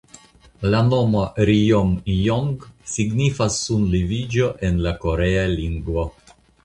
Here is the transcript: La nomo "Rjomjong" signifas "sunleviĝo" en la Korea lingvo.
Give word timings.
La 0.73 0.77
nomo 0.85 1.25
"Rjomjong" 1.49 2.65
signifas 2.93 3.59
"sunleviĝo" 3.67 4.49
en 4.71 4.81
la 4.87 4.95
Korea 5.05 5.45
lingvo. 5.53 6.09